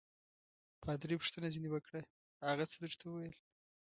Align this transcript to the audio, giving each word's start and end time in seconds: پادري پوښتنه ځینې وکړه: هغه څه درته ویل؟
پادري 0.83 1.15
پوښتنه 1.21 1.47
ځینې 1.53 1.69
وکړه: 1.71 1.99
هغه 2.47 2.63
څه 2.71 2.77
درته 2.83 3.05
ویل؟ 3.09 3.33